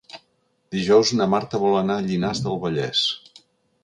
[0.75, 3.05] Dijous na Marta vol anar a Llinars del Vallès.